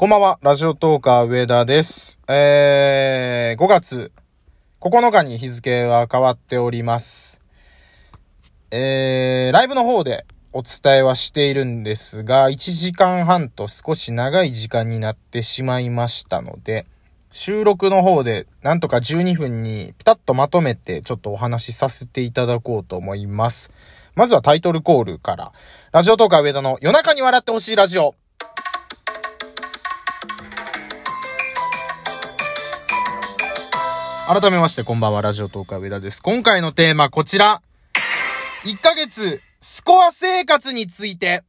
[0.00, 2.20] こんばんは、ラジオトーカー上田です。
[2.26, 4.12] えー、5月
[4.80, 7.42] 9日に日付は変わっております。
[8.70, 10.24] えー、ライブの方で
[10.54, 16.86] お伝えはしているんですが、1時間半と少し長い時間になってしまいましたので、
[17.30, 23.70] 収録の方でなんとか12分にピタッとまとめてちょっとお話しさせていただこうと思います。
[24.14, 25.52] まずはタイトルコールから。
[25.92, 28.14] ラジオトーカー上田の夜中に笑ってほしいラジオ。
[34.32, 36.22] 改めましてこんばんは、ラジオトーカー上田です。
[36.22, 37.62] 今回のテーマこちら。
[38.64, 41.42] 1ヶ月、スコア生活について。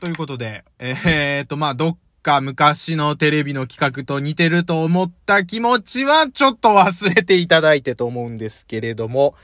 [0.00, 9.34] ということで、えー、と、まあ、どっか昔のテレビの企画と似てると思った気持ちはちょっと忘れていただいてと思うんですけれども、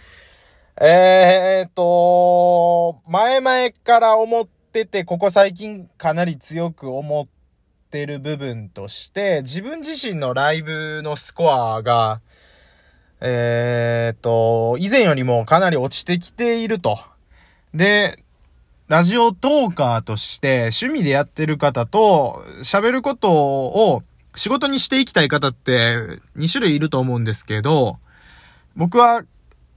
[0.80, 7.35] えーと、前々から思ってて、ここ最近かなり強く思って
[8.04, 12.20] る部分として、自分自身のライブのスコアが、
[13.20, 16.98] えーと、以前よりもかなり落ちてきていると。
[17.72, 18.18] で、
[18.88, 24.02] ラジオトーカーとして趣味でやってる方と喋ることを
[24.36, 25.96] 仕事にしていきたい方って
[26.36, 27.98] 2種類いると思うんですけど、
[28.76, 29.22] 僕は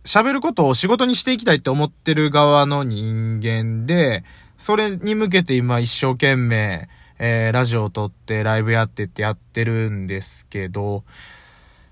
[0.04, 4.24] 喋ることを仕事にしていきたいって思ってる側の人間で、
[4.58, 11.04] それに向けて今一生懸命、えー、ラジオを撮ってライブやってってやってるんですけど、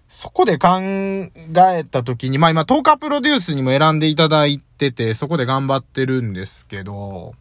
[0.08, 7.36] そこで考えた時に、まあ今、トーカープロデュースにも選んでいただいてて、そこで頑張ってるんですけど、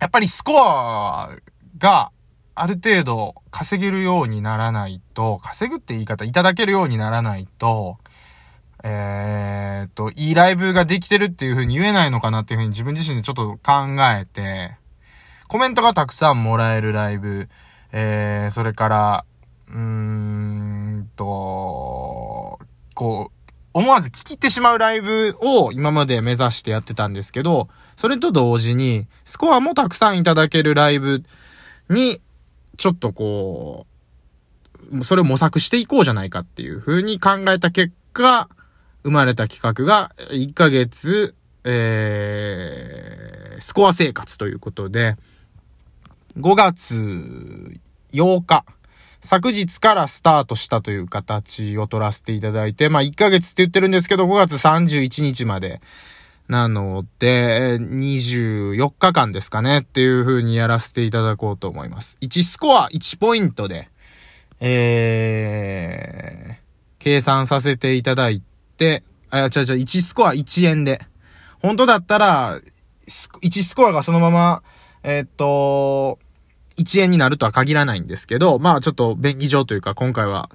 [0.00, 1.36] やっぱりスコア
[1.78, 2.12] が
[2.54, 7.98] ある程度稼げるようにならないと、稼ぐって言い方いただけるようにならないと、
[8.84, 14.76] えー、っと、いいライブができてるっていう風に言えないのかなっていう風に自分自身でちょっと考えて、
[15.48, 17.48] コメントがたくさんもらえるライブ、
[17.90, 19.24] えー、それから、
[19.68, 22.58] うーんと、
[22.94, 31.24] こう、思わず聞き入ってしまうライブを今まで目指してやってたんですけど、それと同時に、スコアもたくさんいただけるライブ
[31.88, 32.20] に、
[32.76, 33.86] ちょっとこ
[34.92, 38.50] う、それを模索していこうじゃないかっていう風に考えた結果、
[39.02, 45.16] 生まれた企画が、1ヶ月、えー、スコア生活ということで、
[46.38, 46.94] 5月
[48.12, 48.64] 8日、
[49.20, 55.80] 昨日からスタートしたという形を取らせていただいて、まあ1ヶ月って言ってるんですけど、5月31日まで
[56.46, 62.16] なので、24日間ですかねっていう風にやらせていただこうと思います。
[62.20, 63.90] 1スコア1ポイントで、
[64.60, 66.56] えー、
[67.00, 68.44] 計算させていただい
[68.76, 71.00] て、あ、違う違う、1スコア1円で。
[71.60, 72.60] 本当だったら、
[73.08, 74.62] 1スコアがそのまま、
[75.02, 76.20] えー、っと、
[76.78, 80.48] 1円になるとは限らないんですけど、まあちょっと便宜上というか今回は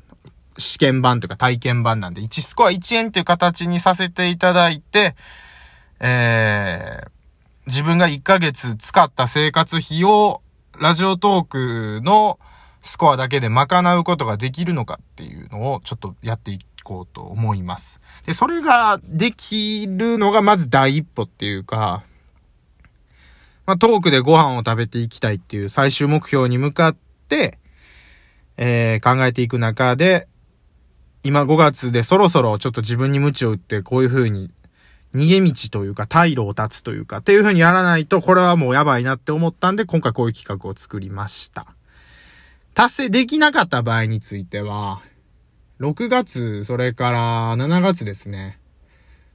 [0.58, 5.16] 試験版というか体験版なんで1スコア1円という形にさせていただいて、
[6.00, 7.10] えー、
[7.68, 10.42] 自分が1ヶ月使った生活費を
[10.80, 12.40] ラジオトークの
[12.82, 18.02] スコアだけで賄うことができるのかっていうのをちょっとやっていこうと思います。
[18.26, 22.04] で、それができるのがまず第一歩っていうか、
[23.66, 26.96] まあ、トークでご飯を食べていきたいっていう最終目標に向かっ
[27.28, 27.60] て、
[28.58, 30.28] えー、考えていく中で、
[31.24, 34.52] 今5月でそろそろちょっと自分に鞭を打ってこういう風に
[35.16, 41.68] 逃げ道というか退路を断つというかっていう風にやらないとこれはもうやばいなって思ったんで今回こういう企画を作りました。
[42.74, 45.02] 達成できなかった場合については、
[45.80, 48.58] 6月、それから7月ですね。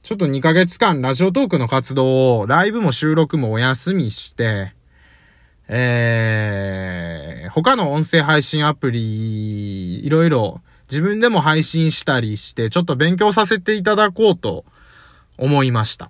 [0.01, 4.73] ちょっと2ヶ月間ラジオトークの活動をライブも収録もお休みして、
[5.67, 14.63] えー、他の音声配信アプリ、いろいろ自分でも配信したりして、ちょっと勉強させていただこうと
[15.37, 16.09] 思いました。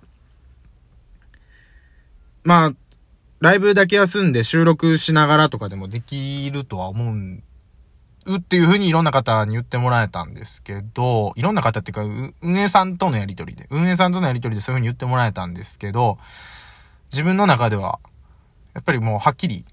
[2.44, 2.72] まあ、
[3.40, 7.42] ライブだけ休んで収録しながらとかでもできるとは思うん
[8.38, 16.18] っていう風にいろんな方に言ってもらえたんですけど、いろんな方っていうか、運営さんとのやりとりで、運営さんとのやりとりでそういう風に言ってもらえたんですけど、
[17.12, 17.98] 自分の中では、
[18.74, 19.64] やっぱりもうはっきり、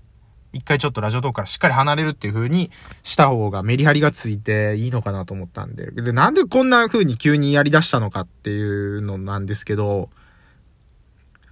[0.54, 2.72] 一回ちょっとラジオトークからしっかり離れるっていう風に
[3.04, 10.10] した方がメリハリがついていいのかなと思ったんで、で、なんでこんな風に急にやり出したのかっていうのなんですけど、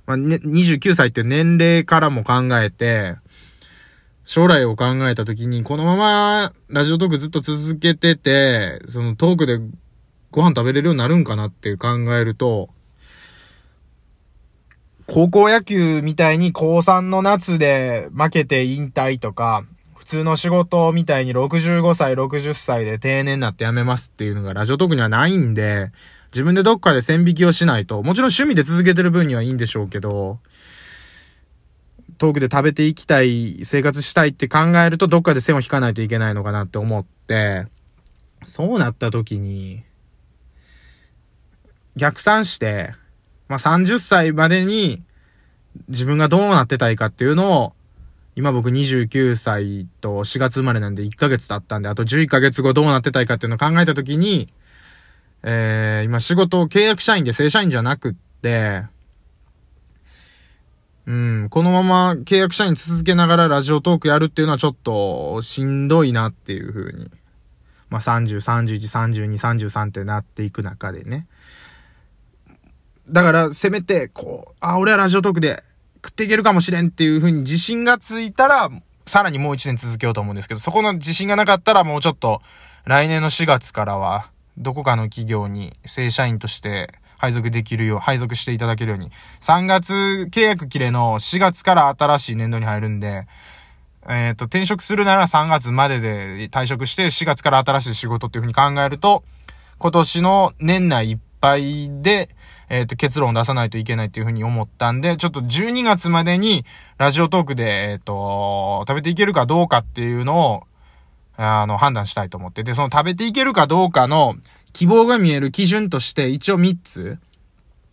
[0.05, 3.15] まあ、ね、29歳っていう年齢からも考えて、
[4.25, 9.59] 将来を考えたときに、このままラジオトークずっと続けてて、そのトークで
[10.31, 12.69] ご飯食べれるようになるんかなって考えると、
[15.07, 19.63] 高校野球みたいに高3の夏で負けて引退とか、
[19.95, 25.91] 普通の仕事みたいに65歳、60歳で定年になって辞めますっていうのがラジオトークにはないんで、
[26.31, 30.39] 自分でどっかで線引きをしないと、もちろん趣味で続けてる分にはいいんでしょうけど、
[32.17, 37.67] トークで食べていきたい、生活したいって考えるとどっかで線を引かないといけないのかなって思って、
[38.43, 39.83] そうなった時に、
[41.95, 42.93] 逆算して、
[43.47, 45.03] まあ、30歳までに
[45.87, 47.73] 自分がどうなってたいかっていうのを
[48.35, 54.47] 今僕29歳と4月生まれなんで1ヶ月経ったんで、あと11ヶ月後どうなってたいかっていうのを考えたときに、
[55.43, 58.83] えー、今仕事を契約社員で正社員じゃなくって、
[61.07, 67.09] うん、このまま契約社員続けながらラジオトークやるっていうのはちょっとしんどいなっていう風に。
[67.89, 68.79] まあ、30、31、
[69.27, 71.27] 32、33ってなっていく中でね。
[73.07, 75.61] だから、せめて、こう、あ、俺はラジオトークで
[76.03, 78.69] 食っていけるかもしれんっていう風に自信がついたら、
[79.05, 82.41] さらにもう一年続けようと思うんですけど、そこの自信がなかったらもうちょっと、
[82.85, 93.27] 来年の4月からは、どこかの企業に正社員として配属できるよう、配属していただけるように、3月契約切れの4月から新しい年度に入るんで、
[94.07, 99.23] えっ、ー、と、転職するなら3月までで退職して4月から新しい仕事っていう風に考えると、
[99.77, 102.29] 今年の年内いっぱいで、
[102.69, 106.65] えっ、ー、と、結論を出さないといけないっていうふうに思ったんで、ちょっと12月までに、
[106.97, 110.63] ラジオトークで、えっ、ー、と、食べていけるかどうかっていうのを、
[111.37, 112.63] あの、判断したいと思って。
[112.63, 114.35] で、その食べていけるかどうかの
[114.75, 117.17] 希望が見える基準として一応3つ。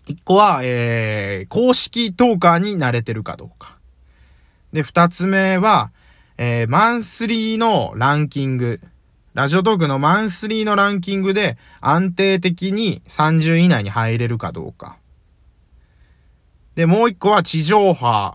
[0.08, 3.78] 1個は、えー、公式トーカーに慣れてるかどうか。
[4.72, 5.92] で、2つ目は、
[6.38, 8.80] えー、マンスリーのランキング。
[9.32, 14.96] ラジオトークのマンスリーのランキングで安定的に30位以内に入れるかどうか。
[16.74, 18.34] で、もう一個は地上波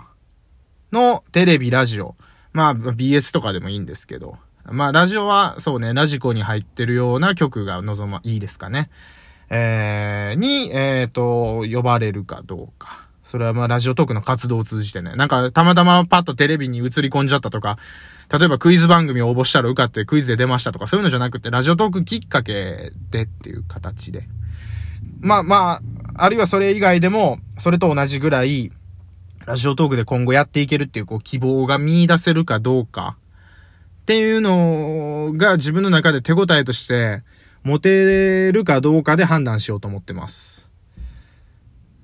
[0.94, 2.15] のテレビ、ラジオ。
[2.53, 4.38] まあ、BS とかでもいいんですけど。
[4.72, 8.90] まあ、ラジオは、そうね、ラジコに入ってるような曲が望ま、いいですかね。
[9.50, 13.08] えー、に、えっ、ー、と、呼ばれるかどうか。
[13.28, 15.14] それはまあラジオトークの活動を通じてね。
[15.18, 17.78] なんかたまたまパッとテレビに映り込んじゃったとか、
[18.31, 24.30] 例えばクイズ番組を応募したら受かってクイズで出ましたとか、そういうのじゃなくて、ラジオトークきっかけでっていう形で。
[25.19, 25.81] まあまあ、
[26.24, 28.72] あるいはそれ以外でも、それと同じぐらい、
[29.46, 33.18] ラジオトークで今後やっていけるっていうこう希望が見出せるかどうか
[34.07, 37.24] っていうのが自分の中で手応えとして
[37.63, 40.69] 持てるかどうかで判断しようと思ってます。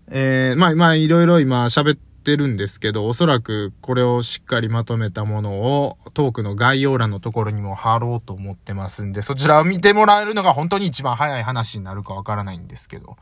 [0.09, 13.15] えー、まあ、まあ、いろいろ今喋ってるんですけど、おそらくこれをしっかりまとめたものをトークの概要欄のところにも貼ろうと思ってますんで、そちらを見てもらえるのが本当に一番早い話になるかわからないんですけど、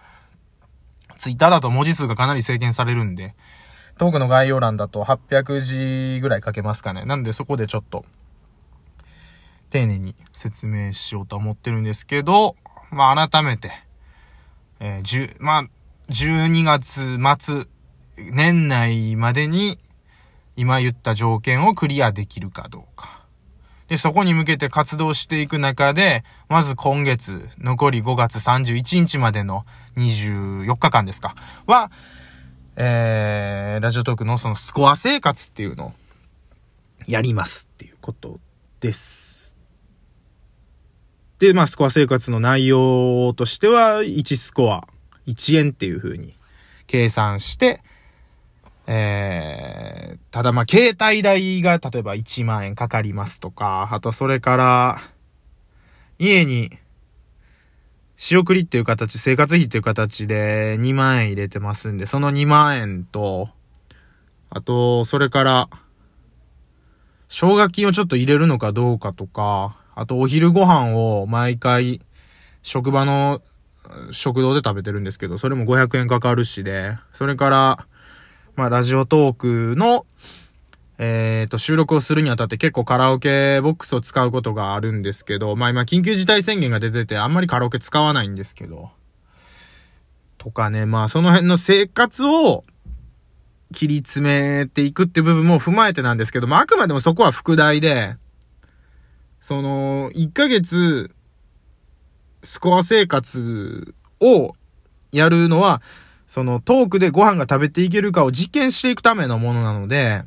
[1.19, 3.35] ツイッターだと文字数がかなり制限されるんで、
[3.99, 7.05] トークの概要欄だと800字ぐらい書けますかね。
[7.05, 8.05] なんでそこでちょっと、
[9.71, 12.55] 丁寧に説明しようと思ってるんですけど、
[12.91, 13.71] まあ改めて、
[14.79, 15.63] えー、10、まあ、
[16.09, 17.65] 12月末、
[18.17, 19.79] 年内までに、
[20.57, 23.21] 今言った条件をクリアできるかどうか。
[23.87, 29.65] で、そこに向けて活動していく中で、まず今月、残り5月31日までの
[29.95, 31.35] 24日間ですか、
[31.65, 31.91] は、
[32.75, 35.93] えー、ラジオトークのそのスコア生活っていうのを
[37.07, 38.39] やりますっていうこと
[38.79, 39.30] です。
[41.41, 44.87] で、まあ、スコア生活の内容としては、1スコア
[45.25, 46.35] 1円っていう風に
[46.85, 47.81] 計算して、
[48.85, 54.99] えー、ただまあ、携帯代が例えば1万円かかりますとか、あとそれから、
[56.19, 56.69] 家に、
[58.17, 63.49] 仕送りっていう形、生活費っていう形で2万円入れてますんで、その2万円と、
[64.51, 65.69] あと、それから、
[67.29, 72.01] 奨学金をちょっと入れるのかどうかとか、あとお昼ご飯を毎回、
[72.63, 73.41] 職場の
[74.11, 77.87] 食堂で食べてるんですけど、それも500円かかるしで、それから、
[78.55, 80.05] まあ、ラジオトークの、
[80.97, 88.91] えっ、ー、と、収録をするにあたって結構カラオケボックスを使うことがあるんですけど、まあ今緊急事態宣言が出ててあんまりカラオケ使わないんですけど、
[90.37, 92.63] とかね、まあその辺の生活を
[93.73, 98.15] 切り詰めていくって部分も踏まえてなんですけど、まああくまでもそこは副題で、
[99.41, 101.13] その、1ヶ月、
[102.43, 104.55] スコア生活を
[105.11, 105.81] やるのは、
[106.27, 110.23] そのトークでご飯が食べていけるかを実験していくためのものなので、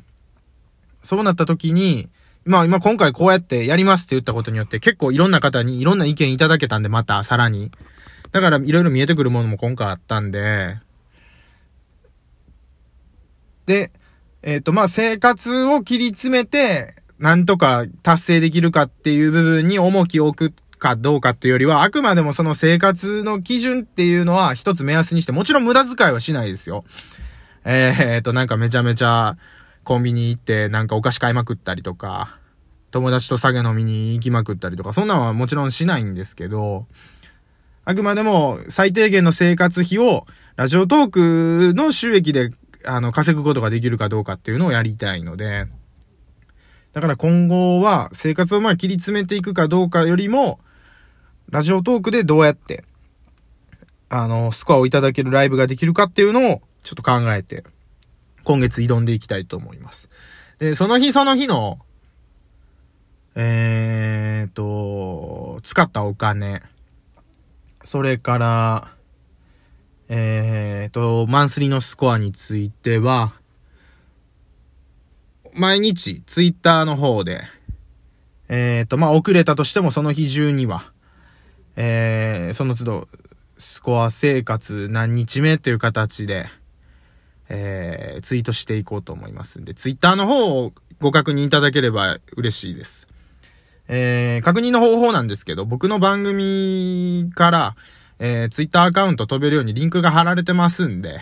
[1.01, 2.09] そうなった時に、
[2.43, 7.71] まあ今今回こうやってやりますって言ったことによって結構いろんな方にいろんな意見いただけたんでまたさらに。
[8.31, 10.77] だからいろいろ見えてくるものも今回あったんで、
[13.65, 13.91] で、
[14.43, 26.83] えっ、と、まあ、生活を切り詰めて、なんとか達成できるかっていう部分に重きを置くかどうかっていうよりは、あくまでもその生活の基準っていうのは一つ目安にして、もちろん無駄遣いはしないですよ。
[27.63, 29.37] えー、っと、なんかめちゃめちゃ
[29.83, 32.37] コンビニ行ってなんかお菓子買いまくったりとか、
[32.91, 36.85] 友達と酒飲みに行きまくったりとか、そんなんはもちろんしないんですけど、
[37.85, 41.09] あくまでも最低限の生活費をラジオトー
[41.71, 42.51] クの収益で
[42.85, 45.67] あの稼ぐことができるかどうかっていうのをやりたいので、
[46.95, 50.61] だから今後は生活をまあ切り詰めていくかどうかよりも、
[51.49, 52.85] ラジオトークでどうやって、
[54.07, 57.65] あの、スコアをいただけるライブができるかっていうのをちょっと考えて、
[58.45, 60.07] 今月挑んでいきたいと思います。
[60.57, 61.79] で、その日その日の、
[63.35, 66.61] えーと、使ったお金、
[67.83, 68.87] それから、
[70.07, 73.33] えーと、マンスリーのスコアについては、
[75.55, 77.41] 毎日ツイッターの方で、
[78.49, 80.91] えーと、まあ、遅れたとしてもその日中には、
[81.77, 83.07] えー、その都度、
[83.57, 86.47] スコア生活何日目という形で、
[87.47, 93.07] えー、ツイートしていこうと思いますんで、ツイッターの方をご確認いただければ嬉しいです。
[93.87, 97.75] えー、確認の方法なんですけど、僕の番組から、
[98.19, 101.21] えー、ツイッターアカウント飛べるようにリンクが貼られてますんで、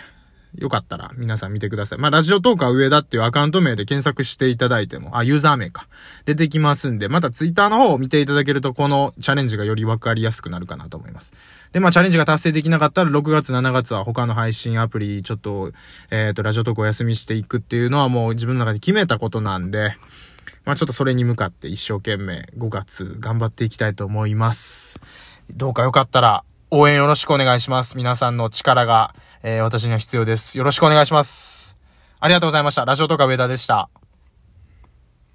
[0.56, 1.98] よかったら皆さん見てください。
[1.98, 5.88] まあ、ラジオトークは上田っていうアカウント名で検索していただいても、あ、ユーザー名か。
[6.24, 11.32] 出てきますんで、またツイッターの方を見ていただけると、このチャレンジがよりわかりやすくなるかなと思います。
[11.72, 15.72] で、まあ、チャレンジが達成できなかったら、6月、7月は他の配信アプリ、ちょっと、
[16.10, 19.96] えっ、ー、と、ラジオトークお休みしていくっていうのはもう自分の中で決めたことなんで、
[20.64, 25.00] まあ、ちょっとそれに向かって一生懸命5月頑張っていきたいと思います。
[25.50, 26.44] どうかよかったら、
[26.76, 27.96] 応援よろしくお願いします。
[27.96, 29.14] 皆さんの力が、
[29.44, 30.58] えー、私には必要です。
[30.58, 31.78] よろしくお願いします。
[32.18, 32.84] ありがとうございました。
[32.84, 33.88] ラジオとか上田でした。